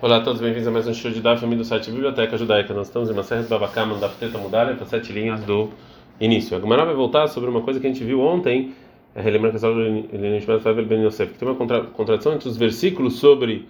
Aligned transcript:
Olá 0.00 0.18
a 0.18 0.20
todos, 0.20 0.40
bem-vindos 0.40 0.68
a 0.68 0.70
mais 0.70 0.86
um 0.86 0.94
show 0.94 1.10
de 1.10 1.20
Daf, 1.20 1.44
do 1.44 1.64
site 1.64 1.90
Biblioteca 1.90 2.38
Judaica. 2.38 2.72
Nós 2.72 2.86
estamos 2.86 3.10
em 3.10 3.12
uma 3.12 3.24
série 3.24 3.42
de 3.42 3.48
Babacama, 3.48 3.96
da 3.96 4.08
Teta 4.08 4.38
Mudalha, 4.38 4.76
para 4.76 4.86
sete 4.86 5.12
linhas 5.12 5.42
do 5.42 5.70
início. 6.20 6.56
A 6.56 6.60
Gemara 6.60 6.84
vai 6.84 6.94
voltar 6.94 7.26
sobre 7.26 7.50
uma 7.50 7.62
coisa 7.62 7.80
que 7.80 7.86
a 7.88 7.90
gente 7.90 8.04
viu 8.04 8.20
ontem, 8.20 8.74
é 9.12 9.20
relembrar 9.20 9.50
que 9.50 9.56
a 9.56 10.60
Favel 10.60 10.86
Ben 10.86 11.04
Yosef, 11.04 11.32
que 11.32 11.38
tem 11.40 11.48
uma 11.48 11.56
contra, 11.56 11.80
contradição 11.80 12.32
entre 12.32 12.48
os 12.48 12.56
versículos 12.56 13.18
sobre 13.18 13.66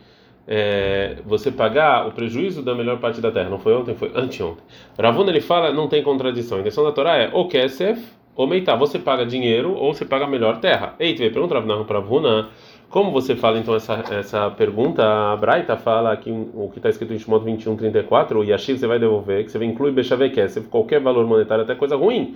é, 0.46 1.16
você 1.24 1.50
pagar 1.50 2.06
o 2.06 2.12
prejuízo 2.12 2.62
da 2.62 2.74
melhor 2.74 2.98
parte 2.98 3.22
da 3.22 3.30
terra. 3.30 3.48
Não 3.48 3.58
foi 3.58 3.72
ontem, 3.72 3.94
foi 3.94 4.12
anteontem. 4.14 4.62
Ravuna 4.98 5.30
ele 5.30 5.40
fala, 5.40 5.72
não 5.72 5.88
tem 5.88 6.02
contradição. 6.02 6.58
A 6.58 6.60
intenção 6.60 6.84
da 6.84 6.92
Torá 6.92 7.16
é 7.16 7.30
o 7.32 7.48
Kesef 7.48 8.04
ou 8.36 8.46
Meitá. 8.46 8.76
Você 8.76 8.98
paga 8.98 9.24
dinheiro 9.24 9.72
ou 9.72 9.94
você 9.94 10.04
paga 10.04 10.26
a 10.26 10.28
melhor 10.28 10.60
terra. 10.60 10.94
Ei, 11.00 11.14
pergunta 11.14 11.58
para 11.58 12.00
Ravuna 12.00 12.50
como 12.90 13.10
você 13.10 13.36
fala 13.36 13.58
então 13.58 13.74
essa, 13.74 14.02
essa 14.10 14.50
pergunta? 14.50 15.04
A 15.04 15.36
Braita 15.36 15.76
fala 15.76 16.12
aqui 16.12 16.30
o 16.30 16.70
que 16.70 16.78
está 16.78 16.88
escrito 16.88 17.12
em 17.12 17.18
Shimon 17.18 17.40
21, 17.40 17.76
34, 17.76 18.38
o 18.38 18.44
Yashiv 18.44 18.78
você 18.78 18.86
vai 18.86 18.98
devolver, 18.98 19.44
que 19.44 19.52
você 19.52 19.58
vai 19.58 19.66
incluir 19.66 19.92
Bechavekesef, 19.92 20.68
qualquer 20.68 21.00
valor 21.00 21.26
monetário, 21.26 21.64
até 21.64 21.74
coisa 21.74 21.96
ruim. 21.96 22.34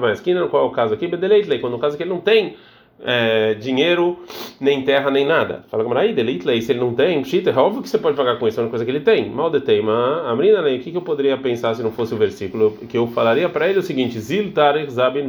Mas 0.00 0.20
qual 0.50 0.64
é 0.64 0.66
o 0.66 0.70
caso 0.70 0.94
aqui? 0.94 1.08
Bedeleitlei, 1.08 1.58
quando 1.58 1.74
o 1.74 1.78
caso 1.78 1.94
é 1.94 1.96
que 1.96 2.02
ele 2.04 2.10
não 2.10 2.20
tem 2.20 2.54
é, 3.02 3.54
dinheiro, 3.54 4.20
nem 4.60 4.82
terra, 4.82 5.10
nem 5.10 5.26
nada. 5.26 5.64
Fala 5.68 5.82
como 5.82 5.98
aí, 5.98 6.12
Deleitlei, 6.12 6.62
se 6.62 6.70
ele 6.70 6.78
não 6.80 6.94
tem, 6.94 7.20
é 7.20 7.58
óbvio 7.58 7.82
que 7.82 7.88
você 7.88 7.98
pode 7.98 8.16
pagar 8.16 8.38
com 8.38 8.46
isso, 8.46 8.60
é 8.60 8.62
uma 8.62 8.70
coisa 8.70 8.84
que 8.84 8.90
ele 8.90 9.00
tem. 9.00 9.28
Mal 9.28 9.50
detém, 9.50 9.82
mas 9.82 10.26
a 10.26 10.36
menina, 10.36 10.60
o 10.60 10.78
que, 10.78 10.92
que 10.92 10.96
eu 10.96 11.02
poderia 11.02 11.36
pensar 11.36 11.74
se 11.74 11.82
não 11.82 11.90
fosse 11.90 12.14
o 12.14 12.16
versículo? 12.16 12.78
Que 12.88 12.96
eu 12.96 13.08
falaria 13.08 13.48
para 13.48 13.68
ele 13.68 13.80
o 13.80 13.82
seguinte: 13.82 14.20
Zil 14.20 14.52
tarich 14.52 14.92
zabin 14.92 15.28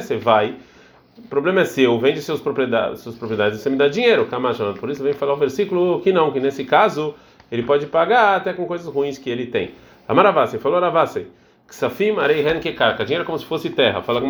você 0.00 0.16
vai 0.16 0.54
o 1.18 1.22
problema 1.28 1.60
é 1.60 1.64
seu, 1.64 1.98
vende 1.98 2.22
seus 2.22 2.40
propriedades, 2.40 3.00
suas 3.00 3.16
propriedades 3.16 3.58
e 3.58 3.62
você 3.62 3.68
me 3.68 3.76
dá 3.76 3.86
dinheiro, 3.86 4.26
Kamashon. 4.26 4.74
Por 4.74 4.88
isso 4.90 5.02
vem 5.02 5.12
falar 5.12 5.34
o 5.34 5.36
versículo 5.36 6.00
que 6.00 6.12
não, 6.12 6.32
que 6.32 6.40
nesse 6.40 6.64
caso 6.64 7.14
ele 7.50 7.62
pode 7.62 7.86
pagar 7.86 8.36
até 8.36 8.52
com 8.52 8.64
coisas 8.64 8.86
ruins 8.86 9.18
que 9.18 9.28
ele 9.28 9.46
tem. 9.46 9.72
Amaravase, 10.08 10.58
falou 10.58 10.78
Aravase. 10.78 11.26
Ksafim 11.68 12.12
ren 12.42 12.60
kekarka, 12.60 13.04
dinheiro 13.04 13.24
é 13.24 13.26
como 13.26 13.38
se 13.38 13.44
fosse 13.44 13.70
terra. 13.70 14.02
Fala 14.02 14.20
com 14.20 14.26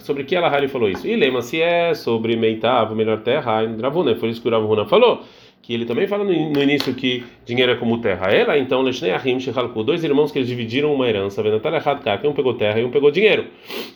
sobre 0.00 0.24
que 0.24 0.36
ela 0.36 0.48
falou 0.68 0.88
isso? 0.88 1.06
E 1.06 1.16
lema 1.16 1.42
se 1.42 1.60
é 1.60 1.94
sobre 1.94 2.36
meitav, 2.36 2.94
melhor 2.94 3.20
terra, 3.20 3.60
Ravuna, 3.80 4.14
foi 4.16 4.28
isso 4.30 4.42
que 4.42 4.48
o 4.48 4.50
Ravuna 4.50 4.86
falou 4.86 5.24
que 5.62 5.74
ele 5.74 5.84
também 5.84 6.06
fala 6.06 6.24
no, 6.24 6.50
no, 6.50 6.62
início 6.62 6.94
que 6.94 7.24
dinheiro 7.44 7.72
é 7.72 7.76
como 7.76 8.00
terra. 8.00 8.28
Ela, 8.32 8.58
então, 8.58 8.82
Leshnei 8.82 9.12
dois 9.84 10.02
irmãos 10.02 10.32
que 10.32 10.38
eles 10.38 10.48
dividiram 10.48 10.92
uma 10.94 11.08
herança, 11.08 11.42
Venatal 11.42 11.74
Hadkar, 11.74 12.20
um 12.26 12.32
pegou 12.32 12.54
terra 12.54 12.80
e 12.80 12.84
um 12.84 12.90
pegou 12.90 13.10
dinheiro. 13.10 13.46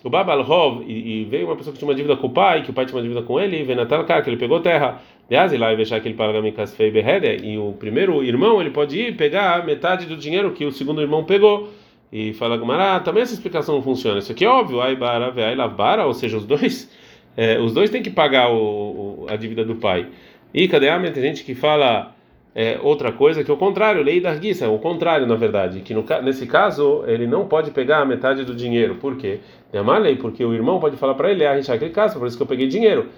O 0.03 0.11
Babal 0.11 0.41
Hov, 0.41 0.85
e, 0.87 1.23
e, 1.23 1.25
veio 1.25 1.47
uma 1.47 1.57
pessoa 1.57 1.73
que 1.73 1.79
tinha 1.79 1.89
uma 1.89 1.95
dívida 1.95 2.17
com 2.17 2.27
o 2.27 2.31
pai, 2.31 2.63
que 2.63 2.71
o 2.71 2.75
pai 2.75 2.85
tinha 2.85 2.97
uma 2.97 3.03
dívida 3.03 3.23
com 3.23 3.41
ele, 3.41 3.63
Venatal 3.65 4.05
que 4.05 4.31
ele 4.31 4.37
pegou 4.37 4.61
terra. 4.61 5.01
lá 5.31 5.73
e 5.73 5.77
que 6.01 6.09
ele 6.09 6.15
paga 6.15 6.43
Mikasfei 6.43 6.91
Behede, 6.91 7.47
e 7.47 7.57
o 7.57 7.73
primeiro 7.73 8.23
irmão, 8.23 8.61
ele 8.61 8.71
pode 8.71 8.99
ir 8.99 9.17
pegar 9.17 9.65
metade 9.65 10.05
do 10.07 10.17
dinheiro 10.17 10.53
que 10.53 10.67
o 10.67 10.71
segundo 10.71 11.01
irmão 11.01 11.25
pegou. 11.25 11.71
E 12.13 12.33
fala 12.35 12.57
Gumará, 12.57 13.01
também 13.01 13.23
essa 13.23 13.35
explicação 13.35 13.75
não 13.75 13.83
funciona. 13.83 14.19
Isso 14.19 14.31
aqui 14.31 14.45
é 14.45 14.49
óbvio, 14.49 14.81
Aibara, 14.81 15.33
Lavara, 15.57 16.07
ou 16.07 16.15
seja, 16.15 16.37
os 16.37 16.45
dois, 16.45 16.89
é, 17.37 17.59
os 17.59 17.73
dois 17.73 17.91
têm 17.91 18.03
que 18.03 18.11
pagar 18.11 18.51
o, 18.51 19.25
o, 19.25 19.27
a 19.29 19.35
dívida 19.35 19.65
do 19.65 19.75
pai. 19.77 20.07
E 20.55 20.69
cadê 20.69 20.89
a 20.89 21.01
tem 21.11 21.21
gente 21.21 21.43
que 21.43 21.53
fala 21.53 22.15
é, 22.55 22.79
outra 22.81 23.11
coisa 23.11 23.43
que 23.43 23.51
é 23.51 23.55
o 23.55 23.57
contrário, 23.57 24.01
lei 24.01 24.21
da 24.21 24.31
arguiça, 24.31 24.69
o 24.69 24.79
contrário 24.79 25.27
na 25.27 25.35
verdade, 25.35 25.81
que 25.81 25.93
no, 25.93 26.05
nesse 26.23 26.47
caso 26.47 27.03
ele 27.09 27.27
não 27.27 27.49
pode 27.49 27.73
pegar 27.73 27.99
a 27.99 28.05
metade 28.05 28.45
do 28.45 28.55
dinheiro. 28.55 28.95
Por 28.95 29.17
quê? 29.17 29.41
É 29.73 29.81
uma 29.81 29.99
lei, 29.99 30.15
porque 30.15 30.45
o 30.45 30.55
irmão 30.55 30.79
pode 30.79 30.97
falar 30.97 31.15
para 31.15 31.33
ele, 31.33 31.45
ah, 31.45 31.55
aquele 31.55 31.91
caso, 31.91 32.21
por 32.21 32.29
isso 32.29 32.37
que 32.37 32.43
eu 32.45 32.47
peguei 32.47 32.69
dinheiro. 32.69 33.09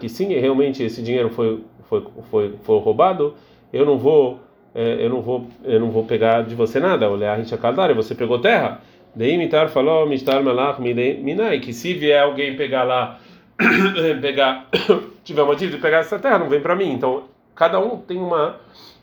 Que 0.00 0.08
sim, 0.08 0.32
realmente 0.32 0.82
esse 0.82 1.02
dinheiro 1.02 1.28
foi 1.28 1.60
foi 1.90 2.02
foi, 2.30 2.54
foi 2.62 2.78
roubado, 2.80 3.34
eu 3.70 3.84
não 3.84 3.98
vou 3.98 4.40
é, 4.74 5.04
eu 5.04 5.10
não 5.10 5.20
vou 5.20 5.46
eu 5.62 5.78
não 5.78 5.90
vou 5.90 6.04
pegar 6.04 6.42
de 6.42 6.54
você 6.54 6.80
nada. 6.80 7.10
Olhar 7.10 7.38
a 7.38 7.92
você 7.92 8.14
pegou 8.14 8.38
terra. 8.38 8.80
Daí 9.14 9.36
mitar 9.36 9.68
falou, 9.68 10.08
mistar 10.08 10.42
malach 10.42 10.80
minai, 10.80 11.60
que 11.60 11.72
se 11.72 11.92
vier 11.92 12.22
alguém 12.22 12.56
pegar 12.56 12.82
lá 12.82 13.20
pegar 14.20 14.66
tiver 15.24 15.42
uma 15.42 15.56
dívida, 15.56 15.80
pegar 15.80 15.98
essa 15.98 16.18
terra, 16.18 16.38
não 16.38 16.48
vem 16.48 16.60
para 16.60 16.74
mim. 16.74 16.92
Então, 16.92 17.24
cada 17.54 17.78
um 17.78 17.98
tem 17.98 18.18
uma 18.18 18.56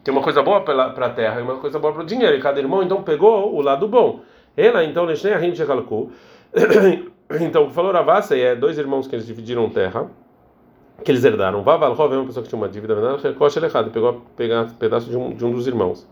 tem 0.03 0.13
uma 0.13 0.23
coisa 0.23 0.41
boa 0.41 0.62
para 0.62 0.88
a 0.88 1.09
terra 1.09 1.39
e 1.39 1.44
uma 1.44 1.57
coisa 1.57 1.78
boa 1.79 1.94
para 1.94 2.03
o 2.03 2.06
dinheiro. 2.06 2.35
E 2.35 2.41
cada 2.41 2.59
irmão 2.59 2.81
então 2.81 3.03
pegou 3.03 3.56
o 3.56 3.62
lado 3.62 3.88
bom. 3.88 4.22
Ela 4.57 4.84
então 4.84 5.06
Leshnei 5.06 5.34
Ahim 5.34 5.56
Shekalku. 5.56 6.12
Então, 7.39 7.69
falou 7.69 7.94
Ravassa, 7.94 8.35
é 8.38 8.56
dois 8.56 8.78
irmãos 8.78 9.07
que 9.07 9.16
eles 9.16 9.25
dividiram 9.25 9.69
terra, 9.69 10.09
que 11.03 11.12
eles 11.12 11.23
herdaram. 11.23 11.63
Vaval 11.63 11.94
Hov 11.94 12.13
é 12.13 12.18
uma 12.18 12.25
pessoa 12.25 12.44
que 12.44 12.50
tinha 12.50 12.59
uma 12.59 12.68
dívida, 12.68 12.94
pegou 13.89 14.22
pegar 14.35 14.68
pedaço 14.78 15.09
de 15.09 15.16
um, 15.16 15.33
de 15.33 15.45
um 15.45 15.51
dos 15.51 15.66
irmãos. 15.66 16.06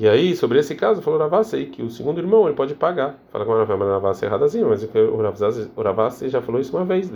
E 0.00 0.08
aí, 0.08 0.36
sobre 0.36 0.60
esse 0.60 0.76
caso, 0.76 1.02
falou 1.02 1.18
Ravassi 1.18 1.64
que 1.64 1.82
o 1.82 1.90
segundo 1.90 2.20
irmão 2.20 2.46
ele 2.46 2.54
pode 2.54 2.72
pagar. 2.72 3.18
Fala 3.32 3.44
com 3.44 3.50
o 3.50 3.64
Ravassi 3.64 4.24
é 4.24 4.28
erradazinho, 4.28 4.68
mas 4.68 4.84
o 4.84 5.82
Ravassi 5.82 6.28
já 6.28 6.40
falou 6.40 6.60
isso 6.60 6.76
uma 6.76 6.84
vez. 6.84 7.10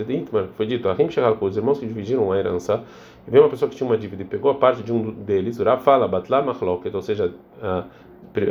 Foi 0.57 0.65
dito, 0.65 0.89
Ahim 0.89 1.07
com 1.39 1.45
os 1.45 1.55
irmãos 1.55 1.79
que 1.79 1.85
dividiram 1.85 2.29
a 2.33 2.37
herança, 2.37 2.83
e 3.25 3.31
veio 3.31 3.45
uma 3.45 3.49
pessoa 3.49 3.69
que 3.69 3.77
tinha 3.77 3.89
uma 3.89 3.97
dívida 3.97 4.23
e 4.23 4.25
pegou 4.25 4.51
a 4.51 4.55
parte 4.55 4.83
de 4.83 4.91
um 4.91 5.11
deles, 5.11 5.61
o 5.61 5.63
Rav 5.63 5.81
fala, 5.81 6.09
Batla 6.09 6.41
Machloket, 6.41 6.93
ou 6.93 7.01
seja, 7.01 7.33
a, 7.61 7.85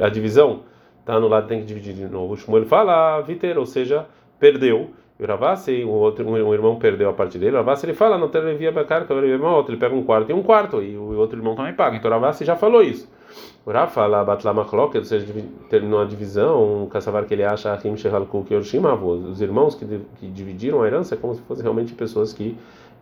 a 0.01 0.09
divisão 0.09 0.61
está 1.01 1.21
no 1.21 1.29
lado, 1.29 1.47
tem 1.47 1.61
que 1.61 1.67
dividir 1.67 1.93
de 1.93 2.09
novo. 2.09 2.33
O 2.33 2.37
Shmuel 2.39 2.65
fala, 2.65 3.21
Viter, 3.21 3.59
ou 3.59 3.67
seja, 3.67 4.07
perdeu. 4.41 4.93
E 5.21 5.25
o 5.25 5.27
Ravassi, 5.27 5.85
o 5.85 5.91
outro 5.91 6.27
um 6.27 6.55
irmão 6.55 6.77
perdeu 6.77 7.11
a 7.11 7.13
parte 7.13 7.39
dele. 7.39 7.53
O 7.53 7.57
Ravassi 7.57 7.85
ele 7.85 7.93
fala, 7.93 8.17
não 8.17 8.29
tem 8.29 8.57
via 8.57 8.73
bacarca, 8.73 9.13
ele 9.13 9.77
pega 9.77 9.95
um 9.95 10.03
quarto 10.03 10.31
e 10.31 10.33
um 10.33 10.43
quarto, 10.43 10.81
e 10.83 10.97
o 10.97 11.19
outro 11.19 11.39
irmão 11.39 11.55
também 11.55 11.75
paga. 11.75 11.99
Então 11.99 12.11
o 12.11 12.15
Ravassi 12.15 12.47
já 12.47 12.57
falou 12.57 12.83
isso. 12.83 13.07
O 13.65 13.71
Rav 13.71 13.93
fala 13.93 14.25
Batlamachlok, 14.25 14.99
ou 14.99 15.05
seja, 15.05 15.27
terminou 15.71 16.01
a 16.01 16.05
divisão, 16.05 16.83
um 16.83 16.87
caçavar 16.87 17.25
que 17.27 17.35
ele 17.35 17.45
acha 17.45 17.73
Achim 17.73 17.97
Shehalku 17.97 18.45
Kyoshima, 18.45 18.95
os 18.95 19.41
irmãos 19.41 19.75
que, 19.75 19.87
que 20.19 20.27
dividiram 20.27 20.83
a 20.83 20.87
herança 20.87 21.15
é 21.15 21.19
como 21.19 21.35
se 21.35 21.41
fossem 21.43 21.63
realmente 21.63 21.93
pessoas 21.93 22.33
que 22.33 22.57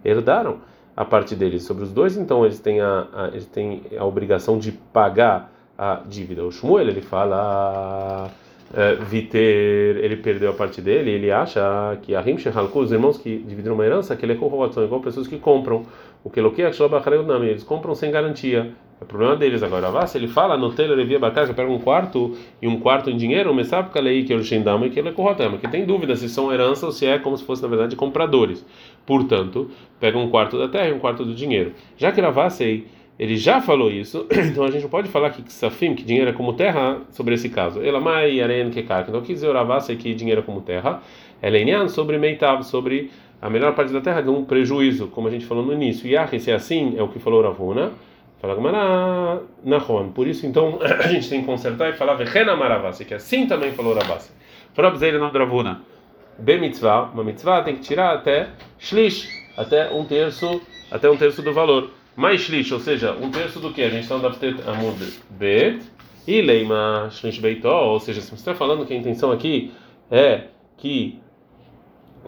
herdaram 0.05 0.59
a 0.95 1.05
parte 1.05 1.35
deles. 1.35 1.65
Sobre 1.65 1.85
os 1.85 1.93
dois, 1.93 2.17
então, 2.17 2.45
eles 2.45 2.61
têm 2.61 2.81
a, 2.81 3.07
a, 3.13 3.29
eles 3.29 3.47
têm 3.47 3.83
a 3.99 4.05
obrigação 4.05 4.59
de 4.59 4.73
pagar 4.73 5.51
a 5.79 6.03
dívida. 6.07 6.45
O 6.45 6.53
Shmuel, 6.53 6.89
ele 6.89 7.01
fala. 7.01 8.31
É, 8.73 8.95
Viter, 8.95 9.97
ele 9.97 10.17
perdeu 10.17 10.51
a 10.51 10.53
parte 10.53 10.81
dele, 10.81 11.11
ele 11.11 11.33
acha 11.33 11.99
que 12.03 12.15
a 12.15 12.23
Shehalku, 12.23 12.79
os 12.79 12.93
irmãos 12.93 13.19
que 13.19 13.39
dividiram 13.39 13.75
uma 13.75 13.85
herança, 13.85 14.15
que 14.15 14.25
ele 14.25 14.35
é 14.35 14.37
corroboração, 14.37 14.85
igual 14.85 15.01
pessoas 15.01 15.27
que 15.27 15.39
compram 15.39 15.85
o 16.23 16.31
que 16.31 16.39
eles 16.39 17.65
compram 17.65 17.97
sem 17.97 18.13
garantia. 18.13 18.73
É 19.01 19.05
problema 19.05 19.35
deles 19.35 19.63
agora. 19.63 20.07
se 20.07 20.19
ele 20.19 20.29
fala 20.29 20.59
no 20.59 20.73
Taylor 20.73 20.99
ele 20.99 21.09
via 21.09 21.31
que 21.31 21.55
pega 21.55 21.71
um 21.71 21.79
quarto 21.79 22.37
e 22.61 22.69
um 22.69 22.79
quarto 22.79 23.09
em 23.09 23.17
dinheiro, 23.17 23.55
mas 23.55 23.69
sabe 23.69 23.91
que 23.91 23.99
lei 24.01 24.25
que 24.25 24.33
é 24.33 24.37
o 24.37 24.45
Shindama 24.45 24.87
e 24.87 24.91
que 24.91 24.99
ele 24.99 25.09
é 25.09 25.13
corrotama, 25.13 25.57
que 25.57 25.67
tem 25.69 25.87
dúvida 25.87 26.15
se 26.17 26.29
são 26.29 26.53
herança 26.53 26.85
ou 26.85 26.93
se 26.93 27.07
é 27.07 27.19
como 27.19 27.37
se 27.37 27.45
fosse 27.45 27.63
na 27.63 27.69
verdade 27.69 27.97
compradores. 27.97 28.65
Portanto, 29.07 29.71
pega 29.99 30.19
um 30.19 30.29
quarto 30.29 30.59
da 30.59 30.69
terra 30.69 30.89
e 30.89 30.93
um 30.93 30.99
quarto 30.99 31.25
do 31.25 31.35
dinheiro. 31.35 31.73
Já 31.97 32.13
que 32.13 32.21
Ravassei 32.21 32.87
ele 33.19 33.37
já 33.37 33.61
falou 33.61 33.91
isso, 33.91 34.27
então 34.33 34.65
a 34.65 34.71
gente 34.71 34.83
não 34.83 34.91
pode 34.91 35.09
falar 35.09 35.31
que 35.31 35.51
Safim, 35.53 35.95
que 35.95 36.03
dinheiro 36.03 36.31
é 36.31 36.33
como 36.33 36.53
terra, 36.53 37.01
sobre 37.11 37.35
esse 37.35 37.49
caso. 37.49 37.83
Ela 37.83 38.01
mai 38.01 38.41
aren 38.41 38.71
kekak. 38.71 39.09
Então, 39.09 39.21
quis 39.21 39.41
dizer 39.41 39.53
Ravassei 39.53 39.97
que 39.97 40.15
dinheiro 40.15 40.41
é 40.41 40.45
como 40.45 40.61
terra. 40.61 41.03
É 41.43 41.89
sobre 41.89 42.19
Meitav, 42.19 42.63
sobre 42.65 43.11
a 43.41 43.49
melhor 43.49 43.75
parte 43.75 43.93
da 43.93 44.01
terra 44.01 44.21
de 44.21 44.29
um 44.29 44.45
prejuízo, 44.45 45.09
como 45.09 45.29
a 45.29 45.31
gente 45.31 45.47
falou 45.47 45.65
no 45.65 45.73
início. 45.73 46.07
E 46.07 46.39
se 46.39 46.51
é 46.51 46.55
assim, 46.55 46.95
é 46.99 47.03
o 47.03 47.09
que 47.09 47.19
falou 47.19 47.43
Ravuna. 47.43 47.93
Fala 48.41 48.55
Gamara 48.55 49.43
Nahon. 49.63 50.13
Por 50.13 50.27
isso, 50.27 50.47
então, 50.47 50.79
a 50.81 51.07
gente 51.09 51.29
tem 51.29 51.41
que 51.41 51.47
consertar 51.47 51.91
e 51.91 51.93
falar 51.93 52.15
Vechena 52.15 52.57
Maravasi, 52.57 53.05
que 53.05 53.15
assim 53.15 53.47
também 53.47 53.73
falou 53.73 53.95
Ravasi. 53.95 54.31
Frobzeira 54.73 55.19
não 55.19 55.31
Dravuna. 55.31 55.83
B 56.39 56.57
mitzvah, 56.57 57.11
uma 57.13 57.23
mitzvah 57.23 57.63
tem 57.63 57.77
que 57.77 57.83
tirar 57.83 58.15
até 58.15 58.49
shlish, 58.79 59.29
até 59.57 59.91
um 59.91 60.07
terço, 60.07 60.63
até 60.91 61.11
um 61.11 61.17
terço 61.17 61.43
do 61.43 61.53
valor. 61.53 61.91
Mais 62.17 62.41
shlish, 62.41 62.73
ou 62.73 62.81
seja, 62.81 63.13
um 63.13 63.31
terço 63.31 63.61
do 63.61 63.73
que? 63.73 63.83
A 63.83 63.91
gente 63.91 64.03
está 64.03 64.15
andando 64.15 64.37
a 64.67 64.71
Amud 64.71 64.97
Bet 65.29 65.83
e 66.27 66.41
Leima 66.41 67.09
shlish 67.11 67.41
beitó, 67.41 67.93
ou 67.93 68.01
seja, 68.01 68.23
se 68.23 68.31
você 68.31 68.37
está 68.37 68.55
falando 68.55 68.87
que 68.87 68.95
a 68.95 68.97
intenção 68.97 69.31
aqui 69.31 69.71
é 70.11 70.45
que 70.79 71.21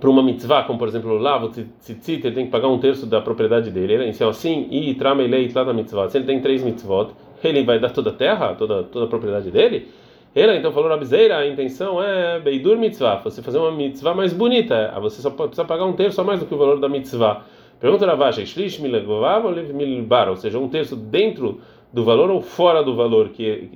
para 0.02 0.10
uma 0.10 0.20
mitzvah, 0.20 0.64
como 0.64 0.80
por 0.80 0.88
exemplo 0.88 1.12
o 1.12 1.16
lavo 1.16 1.48
tzitzit, 1.48 2.26
ele 2.26 2.34
tem 2.34 2.46
que 2.46 2.50
pagar 2.50 2.66
um 2.66 2.80
terço 2.80 3.06
da 3.06 3.20
propriedade 3.20 3.70
dele. 3.70 3.92
Ele 3.92 4.08
ensina 4.08 4.30
assim, 4.30 4.66
e 4.68 4.92
tramelei 4.94 5.46
da 5.46 5.72
mitzvah. 5.72 6.08
Se 6.08 6.18
ele 6.18 6.24
tem 6.24 6.40
três 6.40 6.60
mitzvot, 6.60 7.12
ele 7.44 7.62
vai 7.62 7.78
dar 7.78 7.90
toda 7.90 8.10
a 8.10 8.12
terra, 8.12 8.52
toda, 8.56 8.82
toda 8.82 9.04
a 9.04 9.08
propriedade 9.08 9.48
dele? 9.52 9.86
Ele 10.34 10.56
então 10.56 10.72
falou 10.72 10.88
Rabizeira, 10.88 11.36
a 11.38 11.46
intenção 11.46 12.02
é 12.02 12.40
Beidur 12.40 12.76
mitzvah, 12.78 13.20
você 13.22 13.40
fazer 13.42 13.58
uma 13.58 13.70
mitzvah 13.70 14.12
mais 14.12 14.32
bonita. 14.32 14.92
Você 15.02 15.22
só 15.22 15.30
precisa 15.30 15.64
pagar 15.64 15.84
um 15.84 15.92
terço 15.92 16.20
a 16.20 16.24
mais 16.24 16.40
do 16.40 16.46
que 16.46 16.54
o 16.54 16.58
valor 16.58 16.80
da 16.80 16.88
mitzvah. 16.88 17.44
Pergunta 17.78 18.04
Ravash, 18.04 18.44
Shlish 18.44 18.82
milegovav 18.82 19.46
ou 19.46 19.52
milbar, 19.52 20.28
ou 20.28 20.36
seja, 20.36 20.58
um 20.58 20.68
terço 20.68 20.96
dentro 20.96 21.60
do 21.92 22.02
valor 22.02 22.28
ou 22.28 22.40
fora 22.40 22.82
do 22.82 22.96
valor 22.96 23.28
que 23.28 23.68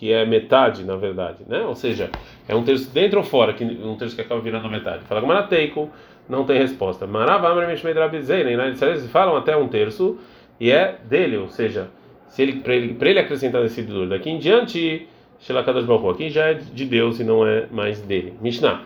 que 0.00 0.10
é 0.14 0.24
metade, 0.24 0.82
na 0.82 0.96
verdade, 0.96 1.44
né? 1.46 1.60
Ou 1.60 1.74
seja, 1.74 2.08
é 2.48 2.56
um 2.56 2.64
terço 2.64 2.90
dentro 2.90 3.18
ou 3.18 3.24
fora, 3.24 3.52
que 3.52 3.62
um 3.62 3.96
terço 3.96 4.16
que 4.16 4.22
acaba 4.22 4.40
virando 4.40 4.66
metade. 4.66 5.04
Fala 5.04 5.20
Marateiko, 5.20 5.90
não 6.26 6.44
tem 6.44 6.56
resposta. 6.56 7.06
Maravamra 7.06 7.68
Mishmei 7.68 7.92
Drabizeira, 7.92 8.50
eles 8.50 9.10
falam 9.10 9.36
até 9.36 9.54
um 9.54 9.68
terço, 9.68 10.18
e 10.58 10.70
é 10.70 10.96
dele, 11.04 11.36
ou 11.36 11.50
seja, 11.50 11.90
se 12.28 12.40
ele 12.40 12.60
para 12.60 12.74
ele, 12.74 12.96
ele 12.98 13.18
acrescentar 13.18 13.60
nesse 13.60 13.82
dor, 13.82 14.08
daqui 14.08 14.30
em 14.30 14.38
diante, 14.38 15.06
Shelakadosh 15.38 15.84
Baruch 15.84 16.14
aqui 16.14 16.30
já 16.30 16.46
é 16.46 16.54
de 16.54 16.86
Deus 16.86 17.20
e 17.20 17.24
não 17.24 17.46
é 17.46 17.66
mais 17.70 18.00
dele. 18.00 18.32
Mishnah. 18.40 18.80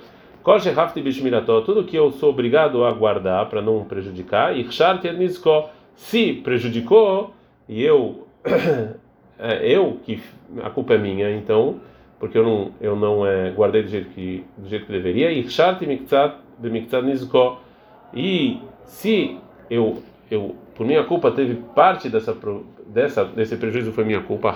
Tudo 1.64 1.84
que 1.84 1.96
eu 1.96 2.10
sou 2.10 2.31
obrigado 2.31 2.84
a 2.84 2.90
guardar 2.90 3.49
para 3.49 3.62
não 3.62 3.84
prejudicar, 3.84 4.58
e 4.58 4.67
se 5.94 6.32
prejudicou 6.32 7.32
e 7.69 7.84
eu 7.84 8.26
é, 9.38 9.66
eu 9.66 9.98
que 10.04 10.22
a 10.62 10.70
culpa 10.70 10.94
é 10.94 10.98
minha, 10.98 11.31
então 11.31 11.81
porque 12.19 12.38
eu 12.38 12.44
não 12.44 12.72
eu 12.81 12.96
não 12.96 13.26
é, 13.26 13.50
guardei 13.50 13.82
do 13.82 13.88
jeito 13.88 14.10
que 14.10 14.44
do 14.56 14.69
jeito 14.69 14.86
que 14.86 14.92
deveria, 14.92 15.31
e 15.32 15.42
e 18.14 18.60
se 18.84 19.38
eu 19.69 20.02
eu 20.31 20.56
por 20.75 20.86
minha 20.86 21.04
culpa 21.04 21.31
teve 21.31 21.54
parte 21.75 22.08
dessa 22.08 22.36
dessa 22.86 23.25
desse 23.25 23.56
prejuízo 23.56 23.92
foi 23.92 24.04
minha 24.04 24.20
culpa, 24.20 24.50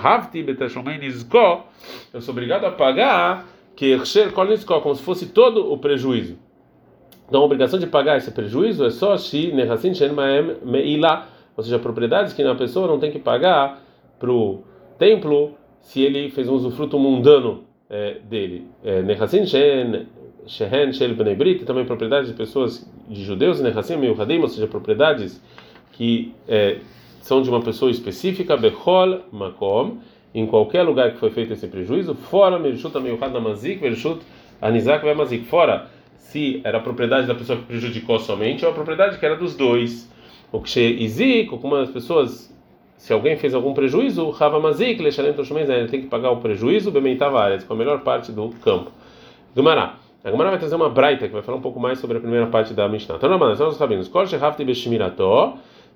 eu 2.13 2.21
sou 2.21 2.31
obrigado 2.31 2.65
a 2.65 2.71
pagar 2.71 3.45
que 3.75 3.97
como 4.81 4.95
se 4.95 5.03
fosse 5.03 5.27
todo 5.27 5.71
o 5.71 5.77
prejuízo. 5.77 6.37
Então 7.27 7.41
a 7.41 7.45
obrigação 7.45 7.77
de 7.77 7.85
pagar 7.85 8.17
esse 8.17 8.31
prejuízo 8.31 8.83
é 8.83 8.89
só 8.89 9.15
se 9.15 9.51
ou 11.55 11.63
seja, 11.63 11.77
propriedades 11.77 12.33
que 12.33 12.41
a 12.41 12.55
pessoa 12.55 12.87
não 12.87 12.99
tem 12.99 13.11
que 13.11 13.19
pagar 13.19 13.81
para 14.19 14.31
o 14.31 14.63
templo 14.97 15.53
se 15.81 16.01
ele 16.01 16.29
fez 16.29 16.47
um 16.49 16.53
usufruto 16.53 16.99
mundano 16.99 17.63
é, 17.89 18.19
dele. 18.19 18.67
Nechassin 19.05 19.45
Shehen 19.45 20.93
Shel 20.93 21.15
Bnei 21.15 21.35
Brit, 21.35 21.63
também 21.63 21.85
propriedades 21.85 22.29
de 22.29 22.35
pessoas 22.35 22.87
de 23.07 23.23
judeus, 23.23 23.61
Nechassim 23.61 23.97
Meuhadim, 23.97 24.39
ou 24.39 24.47
seja, 24.47 24.67
propriedades 24.67 25.41
que 25.93 26.33
é, 26.47 26.77
são 27.21 27.41
de 27.41 27.49
uma 27.49 27.61
pessoa 27.61 27.91
específica, 27.91 28.57
Bechol 28.57 29.21
Makom, 29.31 29.97
em 30.33 30.45
qualquer 30.45 30.83
lugar 30.83 31.11
que 31.11 31.17
foi 31.17 31.29
feito 31.31 31.53
esse 31.53 31.67
prejuízo, 31.67 32.13
fora 32.15 32.59
Mershut 32.59 32.95
Ameuhad 32.95 33.31
Namazik, 33.31 33.81
Mershut 33.81 34.21
Anizak 34.61 35.03
Vemazik, 35.03 35.45
fora 35.45 35.87
se 36.17 36.61
era 36.63 36.77
a 36.77 36.81
propriedade 36.81 37.27
da 37.27 37.33
pessoa 37.33 37.57
que 37.57 37.65
prejudicou 37.65 38.19
somente 38.19 38.63
ou 38.63 38.71
a 38.71 38.73
propriedade 38.73 39.17
que 39.17 39.25
era 39.25 39.35
dos 39.35 39.55
dois. 39.55 40.09
O 40.51 40.61
que 40.61 40.79
Izik, 40.79 41.49
como 41.57 41.75
as 41.75 41.89
pessoas, 41.89 42.55
se 42.99 43.13
alguém 43.13 43.37
fez 43.37 43.53
algum 43.53 43.73
prejuízo, 43.73 44.29
Rava 44.29 44.59
Mazik, 44.59 45.01
ele 45.01 45.87
tem 45.87 46.01
que 46.01 46.07
pagar 46.07 46.31
o 46.31 46.37
prejuízo, 46.37 46.91
Bemeitavares, 46.91 47.63
com 47.63 47.73
a 47.73 47.77
melhor 47.77 48.01
parte 48.01 48.29
do 48.29 48.49
campo. 48.61 48.91
Gumará. 49.55 49.95
A 50.21 50.29
Gemara 50.29 50.49
vai 50.49 50.59
trazer 50.59 50.75
uma 50.75 50.89
braita 50.89 51.25
que 51.25 51.33
vai 51.33 51.41
falar 51.41 51.57
um 51.57 51.61
pouco 51.61 51.79
mais 51.79 51.97
sobre 51.97 52.17
a 52.17 52.19
primeira 52.19 52.47
parte 52.47 52.73
da 52.73 52.89
Mishnah. 52.89 53.15
Então, 53.15 53.29
Rabanan, 53.29 53.55
são 53.55 53.69
os 53.69 53.77
rabinos. 53.77 54.11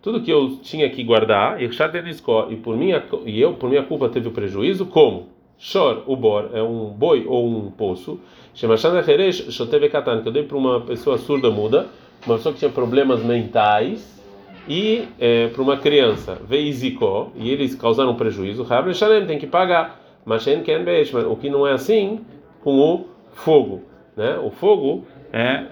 Tudo 0.02 0.22
que 0.22 0.32
eu 0.32 0.58
tinha 0.64 0.90
que 0.90 1.04
guardar, 1.04 1.62
e 1.62 2.56
por 2.56 2.78
minha 2.78 3.04
e 3.26 3.42
eu 3.42 3.54
por 3.56 3.70
minha 3.70 3.84
culpa 3.84 4.08
teve 4.08 4.30
o 4.30 4.32
prejuízo, 4.32 4.86
como? 4.86 5.28
Shor, 5.60 6.04
o 6.08 6.16
bor, 6.16 6.52
é 6.54 6.64
um 6.64 6.86
boi 6.86 7.26
ou 7.28 7.46
um 7.46 7.70
poço. 7.70 8.18
Shemashana 8.56 9.00
Heresh, 9.00 9.52
Shoteve 9.52 9.90
Katan, 9.90 10.22
que 10.22 10.30
eu 10.30 10.32
dei 10.32 10.44
para 10.44 10.58
uma 10.58 10.80
pessoa 10.80 11.18
surda 11.18 11.50
muda, 11.50 11.88
uma 12.26 12.38
pessoa 12.38 12.54
que 12.54 12.60
tinha 12.60 12.72
problemas 12.72 13.22
mentais, 13.22 14.23
e 14.68 15.08
é, 15.20 15.48
para 15.48 15.62
uma 15.62 15.78
criança, 15.78 16.38
Veizikó, 16.48 17.32
e 17.36 17.50
eles 17.50 17.76
causaram 17.76 18.16
prejuízo, 18.16 18.64
Rabre 18.64 18.94
Shalem 18.94 19.26
tem 19.26 19.38
que 19.38 19.48
pagar. 19.48 20.02
Ken 20.46 20.86
o 21.30 21.36
que 21.36 21.50
não 21.50 21.68
é 21.68 21.74
assim 21.74 22.22
com 22.64 22.80
o 22.80 23.06
fogo 23.34 23.82
né? 24.16 24.38
O 24.44 24.50
fogo 24.50 25.06
é, 25.32 25.66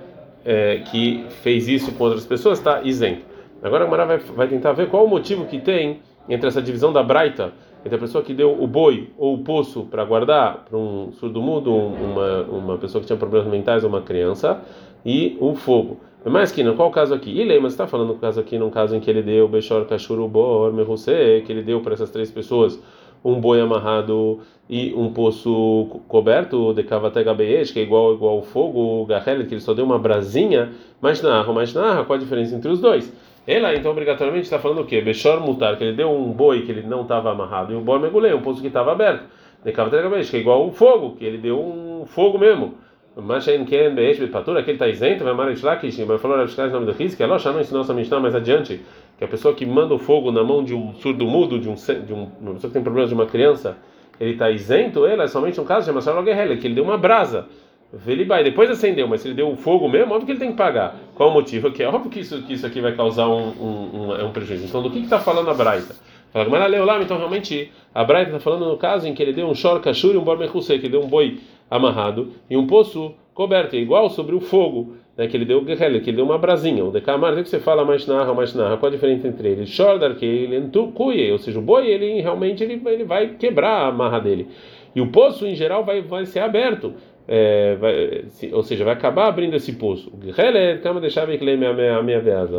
é, 0.43 0.77
que 0.91 1.25
fez 1.41 1.67
isso 1.67 1.91
com 1.93 2.03
outras 2.03 2.25
pessoas 2.25 2.59
está 2.59 2.81
isento. 2.83 3.25
Agora 3.61 3.85
a 3.85 3.87
Mara 3.87 4.05
vai, 4.05 4.17
vai 4.17 4.47
tentar 4.47 4.73
ver 4.73 4.89
qual 4.89 5.05
o 5.05 5.09
motivo 5.09 5.45
que 5.45 5.59
tem 5.59 5.99
entre 6.27 6.47
essa 6.47 6.61
divisão 6.61 6.91
da 6.91 7.03
Braita, 7.03 7.53
entre 7.85 7.95
a 7.95 7.99
pessoa 7.99 8.23
que 8.23 8.33
deu 8.33 8.61
o 8.61 8.67
boi 8.67 9.09
ou 9.17 9.35
o 9.35 9.37
poço 9.39 9.85
para 9.85 10.03
guardar 10.03 10.65
para 10.67 10.77
um 10.77 11.11
surdo-mudo, 11.13 11.73
uma, 11.73 12.41
uma 12.43 12.77
pessoa 12.77 13.01
que 13.01 13.07
tinha 13.07 13.17
problemas 13.17 13.47
mentais 13.47 13.83
ou 13.83 13.89
uma 13.89 14.01
criança, 14.01 14.61
e 15.05 15.37
o 15.39 15.55
fogo. 15.55 15.99
Mas 16.23 16.51
que 16.51 16.63
não, 16.63 16.75
qual 16.75 16.89
o 16.89 16.91
caso 16.91 17.13
aqui? 17.13 17.33
Lembra, 17.43 17.61
você 17.61 17.73
está 17.73 17.87
falando 17.87 18.13
do 18.13 18.19
caso 18.19 18.39
aqui, 18.39 18.57
num 18.57 18.69
caso 18.69 18.95
em 18.95 18.99
que 18.99 19.09
ele 19.09 19.23
deu 19.23 19.47
Bechor 19.47 19.85
Kashuru 19.85 20.27
Bor 20.27 20.71
Mehuse, 20.71 21.41
que 21.45 21.51
ele 21.51 21.63
deu 21.63 21.81
para 21.81 21.93
essas 21.93 22.11
três 22.11 22.29
pessoas 22.29 22.79
um 23.23 23.39
boi 23.39 23.61
amarrado 23.61 24.39
e 24.69 24.93
um 24.95 25.11
poço 25.13 26.01
coberto 26.07 26.73
de 26.73 26.83
Kavatega 26.83 27.35
que 27.35 27.79
é 27.79 27.83
igual 27.83 28.13
igual 28.13 28.37
ao 28.37 28.41
fogo, 28.41 29.01
o 29.01 29.05
Gahel, 29.05 29.45
que 29.45 29.53
ele 29.53 29.61
só 29.61 29.73
deu 29.73 29.85
uma 29.85 29.99
brasinha, 29.99 30.71
mas 30.99 31.21
narra, 31.21 31.51
mas 31.53 31.73
narra, 31.73 32.03
qual 32.03 32.17
a 32.17 32.19
diferença 32.19 32.55
entre 32.55 32.71
os 32.71 32.79
dois? 32.79 33.11
Ela 33.45 33.75
então 33.75 33.91
obrigatoriamente 33.91 34.45
está 34.45 34.59
falando 34.59 34.81
o 34.81 34.85
quê? 34.85 35.01
Bechor 35.01 35.39
mutar, 35.41 35.77
que 35.77 35.83
ele 35.83 35.95
deu 35.95 36.09
um 36.11 36.31
boi 36.31 36.61
que 36.61 36.71
ele 36.71 36.83
não 36.83 37.01
estava 37.01 37.31
amarrado 37.31 37.73
e 37.73 37.75
um 37.75 37.81
boi 37.81 37.99
mergulhei, 37.99 38.33
um 38.33 38.41
poço 38.41 38.61
que 38.61 38.67
estava 38.67 38.91
aberto. 38.91 39.25
De 39.63 39.71
Kavatega 39.71 40.09
que 40.23 40.37
é 40.37 40.39
igual 40.39 40.63
ao 40.63 40.71
fogo, 40.71 41.15
que 41.15 41.25
ele 41.25 41.37
deu 41.37 41.59
um 41.59 42.05
fogo 42.05 42.37
mesmo. 42.39 42.75
Mas 43.15 43.45
Ken 43.45 43.93
Beish 43.93 44.19
Patura, 44.31 44.63
que 44.63 44.69
ele 44.69 44.75
está 44.75 44.87
isento, 44.87 45.23
vai 45.23 45.33
Marish 45.33 45.63
Lakish, 45.63 45.97
vai 46.05 46.17
falar 46.17 46.45
o 46.45 46.69
nome 46.69 46.85
do 46.85 46.91
Riz, 46.93 47.13
que 47.13 47.21
ela 47.21 47.37
já 47.37 47.51
não 47.51 47.59
ensinou 47.59 47.81
essa 47.81 48.19
mais 48.19 48.35
adiante 48.35 48.81
que 49.17 49.25
a 49.25 49.27
pessoa 49.27 49.53
que 49.53 49.65
manda 49.65 49.93
o 49.93 49.99
fogo 49.99 50.31
na 50.31 50.43
mão 50.43 50.63
de 50.63 50.73
um 50.73 50.95
surdo 50.95 51.25
mudo, 51.25 51.59
de, 51.59 51.69
um, 51.69 51.75
de 51.75 52.13
um, 52.13 52.31
uma 52.41 52.53
pessoa 52.53 52.69
que 52.69 52.73
tem 52.73 52.81
problemas 52.81 53.09
de 53.09 53.13
uma 53.13 53.27
criança, 53.27 53.77
ele 54.19 54.31
está 54.31 54.49
isento, 54.49 55.05
ele 55.05 55.21
é 55.21 55.27
somente 55.27 55.59
um 55.59 55.63
caso 55.63 55.87
de 55.87 55.93
Massaro 55.93 56.23
Guerrela, 56.23 56.55
que 56.55 56.65
ele 56.65 56.73
deu 56.73 56.83
uma 56.83 56.97
brasa. 56.97 57.47
Velibai, 57.93 58.43
depois 58.43 58.69
acendeu, 58.71 59.07
mas 59.07 59.21
se 59.21 59.27
ele 59.27 59.35
deu 59.35 59.51
o 59.51 59.55
fogo 59.57 59.89
mesmo, 59.89 60.13
óbvio 60.13 60.25
que 60.25 60.31
ele 60.31 60.39
tem 60.39 60.51
que 60.51 60.57
pagar. 60.57 60.95
Qual 61.13 61.29
o 61.29 61.33
motivo? 61.33 61.69
Que 61.71 61.83
é 61.83 61.87
óbvio 61.87 62.09
que 62.09 62.21
isso, 62.21 62.41
que 62.43 62.53
isso 62.53 62.65
aqui 62.65 62.79
vai 62.79 62.95
causar 62.95 63.27
um, 63.27 63.49
um, 63.49 64.25
um, 64.25 64.31
prejuízo. 64.31 64.65
Então, 64.65 64.81
do 64.81 64.89
que 64.89 64.99
está 64.99 65.19
falando 65.19 65.49
a 65.49 65.53
Braita? 65.53 65.95
Fala, 66.31 66.65
leu 66.67 66.85
lá, 66.85 67.01
então 67.01 67.17
realmente 67.17 67.71
a 67.93 68.03
Braita 68.05 68.31
está 68.31 68.39
falando 68.39 68.65
no 68.69 68.77
caso 68.77 69.05
em 69.07 69.13
que 69.13 69.21
ele 69.21 69.33
deu 69.33 69.47
um 69.47 69.53
shor 69.53 69.81
kashur 69.81 70.15
e 70.15 70.17
um 70.17 70.23
bormechusei, 70.23 70.79
que 70.79 70.85
ele 70.85 70.93
deu 70.93 71.03
um 71.03 71.07
boi 71.07 71.39
amarrado 71.71 72.33
e 72.49 72.57
um 72.57 72.67
poço 72.67 73.15
coberto, 73.33 73.77
igual 73.77 74.09
sobre 74.09 74.35
o 74.35 74.41
fogo 74.41 74.97
né, 75.17 75.27
que 75.27 75.37
ele 75.37 75.45
deu 75.45 75.63
que 75.63 75.71
ele 75.71 76.13
deu 76.13 76.25
uma 76.25 76.37
brasinha. 76.37 76.83
O 76.83 76.91
decamar, 76.91 77.35
que 77.35 77.49
você 77.49 77.59
fala 77.59 77.85
mais 77.85 78.05
narra, 78.07 78.33
mais 78.33 78.53
narra, 78.53 78.77
qual 78.77 78.91
a 78.91 78.93
diferença 78.93 79.27
entre 79.27 79.49
eles? 79.49 79.69
Shordar, 79.69 80.15
que 80.15 80.25
ele 80.25 80.57
entucuie, 80.57 81.31
ou 81.31 81.37
seja, 81.37 81.59
o 81.59 81.61
boi, 81.61 81.87
ele 81.87 82.21
realmente 82.21 82.63
ele, 82.63 82.81
ele 82.85 83.03
vai 83.03 83.35
quebrar 83.35 83.87
a 83.87 83.91
marra 83.91 84.19
dele. 84.19 84.47
E 84.95 85.01
o 85.01 85.07
poço, 85.07 85.45
em 85.45 85.55
geral, 85.55 85.85
vai, 85.85 86.01
vai 86.01 86.25
ser 86.25 86.39
aberto. 86.39 86.93
É, 87.27 87.75
vai, 87.75 88.23
se, 88.27 88.53
ou 88.53 88.63
seja, 88.63 88.83
vai 88.83 88.93
acabar 88.93 89.27
abrindo 89.27 89.55
esse 89.55 89.73
poço. 89.73 90.11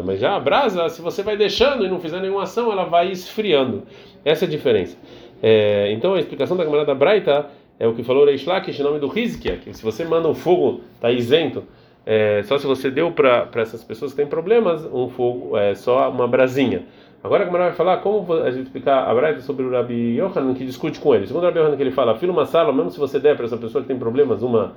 Mas 0.05 0.21
já 0.21 0.37
a 0.37 0.41
brasa, 0.41 0.89
se 0.89 1.03
você 1.03 1.23
vai 1.23 1.37
deixando 1.37 1.85
e 1.85 1.89
não 1.89 2.01
fizer 2.01 2.21
nenhuma 2.21 2.45
ação, 2.45 2.73
ela 2.73 2.85
vai 2.85 3.11
esfriando. 3.11 3.83
Essa 4.25 4.45
é 4.45 4.49
a 4.49 4.51
diferença. 4.51 4.97
É, 5.43 5.91
então 5.93 6.15
a 6.15 6.21
explicação 6.21 6.57
da 6.57 6.65
camarada 6.65 6.95
Braita 6.95 7.47
é 7.83 7.89
o 7.89 7.95
que 7.95 8.03
falou 8.03 8.25
Reish 8.25 8.47
Lakish, 8.47 8.79
em 8.79 8.83
nome 8.83 9.01
do 9.01 9.09
Rizkia, 9.09 9.57
que 9.57 9.75
se 9.75 9.83
você 9.83 10.05
manda 10.05 10.29
o 10.29 10.35
fogo, 10.35 10.81
está 10.95 11.11
isento 11.11 11.65
é, 12.05 12.43
só 12.45 12.59
se 12.59 12.67
você 12.67 12.91
deu 12.91 13.13
para 13.13 13.49
essas 13.57 13.83
pessoas 13.85 14.13
que 14.13 14.17
têm 14.17 14.27
problemas 14.27 14.85
um 14.93 15.09
fogo, 15.09 15.57
é 15.57 15.75
só 15.75 16.11
uma 16.11 16.27
brasinha. 16.27 16.85
Agora 17.23 17.43
a 17.43 17.47
Gamara 17.47 17.65
vai 17.67 17.75
falar 17.75 17.99
como 17.99 18.33
a 18.33 18.51
gente 18.51 18.65
explicar 18.65 19.09
a 19.09 19.15
Braita 19.15 19.41
sobre 19.41 19.65
o 19.65 19.71
Rabi 19.71 20.17
Yohanan 20.17 20.55
que 20.55 20.65
discute 20.65 20.99
com 20.99 21.15
ele. 21.15 21.27
Segundo 21.27 21.45
o 21.45 21.47
Rabi 21.47 21.61
Yohanan 21.61 21.77
que 21.77 21.83
ele 21.83 21.93
fala, 21.93 22.17
filho 22.17 22.33
uma 22.33 22.45
sala, 22.45 22.73
mesmo 22.73 22.91
se 22.91 22.99
você 22.99 23.21
der 23.21 23.37
para 23.37 23.47
essa 23.47 23.57
pessoa 23.57 23.83
que 23.83 23.89
tem 23.89 23.99
problemas 23.99 24.43
uma 24.43 24.73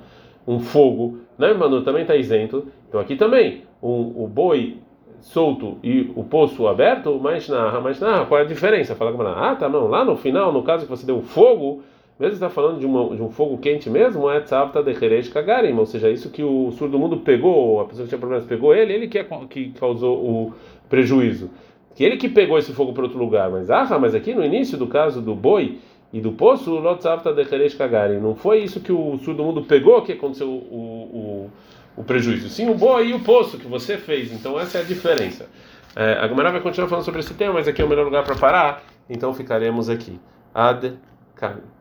um 0.46 0.60
fogo, 0.60 1.18
né, 1.36 1.52
mano, 1.52 1.82
também 1.82 2.02
está 2.02 2.14
isento. 2.14 2.68
Então 2.88 3.00
aqui 3.00 3.16
também 3.16 3.64
um, 3.82 4.22
o 4.24 4.30
boi 4.32 4.76
solto 5.20 5.78
e 5.82 6.12
o 6.14 6.22
poço 6.22 6.68
aberto, 6.68 7.18
mas 7.20 7.48
na, 7.48 7.80
mas 7.80 7.98
na, 7.98 8.24
qual 8.26 8.38
é 8.38 8.44
a 8.44 8.46
diferença? 8.46 8.94
Fala 8.94 9.10
Gamara, 9.10 9.32
ah, 9.32 9.56
tá 9.56 9.68
não, 9.68 9.88
lá 9.88 10.04
no 10.04 10.16
final, 10.16 10.52
no 10.52 10.62
caso 10.62 10.84
que 10.84 10.90
você 10.90 11.04
deu 11.04 11.20
fogo 11.20 11.82
mesmo 12.18 12.34
está 12.34 12.48
falando 12.48 12.80
de, 12.80 12.86
uma, 12.86 13.14
de, 13.14 13.22
um 13.22 13.30
fogo 13.30 13.58
quente 13.58 13.90
mesmo, 13.90 14.30
é 14.30 14.40
tzavta 14.40 14.82
de 14.82 14.90
Heresh 14.90 15.28
Kagarim, 15.28 15.74
ou 15.74 15.84
seja, 15.84 16.10
isso 16.10 16.30
que 16.30 16.42
o 16.42 16.70
surdo 16.72 16.98
mundo 16.98 17.18
pegou, 17.18 17.80
a 17.80 17.84
pessoa 17.84 18.04
que 18.04 18.08
tinha 18.08 18.18
problemas 18.18 18.46
pegou 18.46 18.74
ele, 18.74 18.92
ele 18.92 19.08
que, 19.08 19.18
é, 19.18 19.26
que 19.48 19.70
causou 19.72 20.16
o 20.16 20.54
prejuízo. 20.88 21.50
Que 21.94 22.04
ele 22.04 22.16
que 22.16 22.28
pegou 22.28 22.58
esse 22.58 22.72
fogo 22.72 22.92
para 22.92 23.04
outro 23.04 23.18
lugar, 23.18 23.50
mas 23.50 23.70
ah, 23.70 23.98
mas 23.98 24.14
aqui 24.14 24.34
no 24.34 24.44
início 24.44 24.78
do 24.78 24.86
caso 24.86 25.20
do 25.20 25.34
boi 25.34 25.78
e 26.12 26.20
do 26.20 26.32
poço, 26.32 26.70
lot 26.70 27.00
tzavta 27.00 27.32
de 27.34 27.42
Heresh 27.42 27.74
Kagarim, 27.74 28.18
não 28.18 28.34
foi 28.34 28.60
isso 28.60 28.80
que 28.80 28.92
o 28.92 29.18
surdo 29.18 29.44
mundo 29.44 29.62
pegou 29.62 30.00
que 30.02 30.12
aconteceu 30.12 30.48
o, 30.48 31.50
o, 31.98 32.00
o 32.00 32.04
prejuízo, 32.04 32.48
sim 32.48 32.68
o 32.70 32.74
boi 32.74 33.08
e 33.08 33.14
o 33.14 33.20
poço 33.20 33.58
que 33.58 33.66
você 33.66 33.98
fez, 33.98 34.32
então 34.32 34.58
essa 34.58 34.78
é 34.78 34.80
a 34.80 34.84
diferença. 34.84 35.48
É, 35.94 36.12
a 36.12 36.26
Gamara 36.26 36.52
vai 36.52 36.60
continuar 36.60 36.88
falando 36.88 37.04
sobre 37.04 37.20
esse 37.20 37.34
tema, 37.34 37.54
mas 37.54 37.68
aqui 37.68 37.80
é 37.82 37.84
o 37.84 37.88
melhor 37.88 38.04
lugar 38.04 38.24
para 38.24 38.36
parar, 38.36 38.82
então 39.08 39.34
ficaremos 39.34 39.88
aqui. 39.90 40.18
Ad 40.54 40.94
Kan. 41.34 41.75